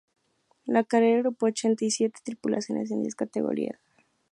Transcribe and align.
La 0.65 0.83
Carrera 0.83 1.19
agrupó 1.19 1.45
ochenta 1.45 1.85
y 1.85 1.91
siete 1.91 2.19
tripulaciones 2.23 2.89
en 2.89 3.03
diez 3.03 3.13
categorías. 3.13 3.79